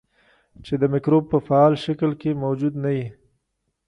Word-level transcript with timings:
چې 0.65 0.73
د 0.81 0.83
مکروب 0.93 1.23
په 1.31 1.37
فعال 1.47 1.73
شکل 1.85 2.11
کې 2.21 2.39
موجود 2.43 2.73
نه 2.83 2.89
وي. 2.95 3.07